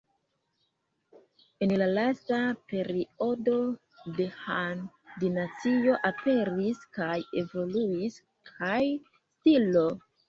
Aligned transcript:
En 1.65 1.73
la 1.81 1.89
lasta 1.89 2.39
periodo 2.73 3.57
de 4.21 4.27
Han-dinastio 4.37 5.99
aperis 6.13 6.83
kaj 6.99 7.19
evoluis 7.45 8.21
Kai-stilo. 8.53 9.87